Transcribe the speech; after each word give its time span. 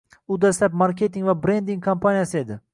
u 0.27 0.37
dastlab 0.45 0.77
marketing 0.83 1.29
va 1.29 1.37
brending 1.45 1.87
kompaniyasi 1.91 2.45
edi. 2.45 2.63